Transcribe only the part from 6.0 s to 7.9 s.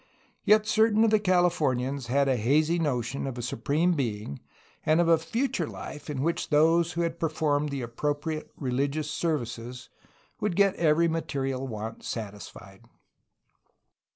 in which those who had performed the